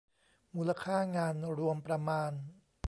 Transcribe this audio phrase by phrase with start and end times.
[0.55, 2.31] มูลค่างานรวมประมาณ